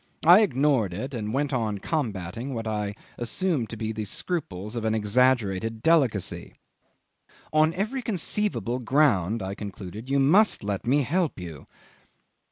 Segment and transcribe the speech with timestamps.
[0.25, 4.83] I ignored it, and went on combating what I assumed to be the scruples of
[4.83, 6.55] an exaggerated delicacy.
[7.53, 11.67] "On every conceivable ground," I concluded, "you must let me help you."